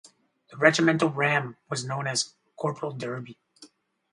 The 0.49 0.57
regimental 0.57 1.09
ram 1.11 1.57
was 1.69 1.85
known 1.85 2.07
as 2.07 2.33
"Corporal 2.55 2.93
Derby". 2.93 3.37